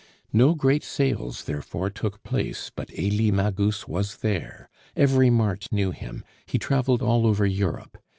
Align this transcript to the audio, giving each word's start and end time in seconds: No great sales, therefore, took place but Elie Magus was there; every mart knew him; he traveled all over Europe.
No 0.33 0.55
great 0.55 0.83
sales, 0.83 1.43
therefore, 1.43 1.91
took 1.91 2.23
place 2.23 2.71
but 2.75 2.89
Elie 2.97 3.29
Magus 3.29 3.87
was 3.87 4.17
there; 4.17 4.67
every 4.95 5.29
mart 5.29 5.67
knew 5.71 5.91
him; 5.91 6.25
he 6.47 6.57
traveled 6.57 7.03
all 7.03 7.27
over 7.27 7.45
Europe. 7.45 7.99